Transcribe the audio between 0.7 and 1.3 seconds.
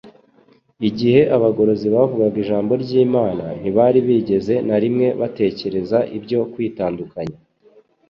Igihe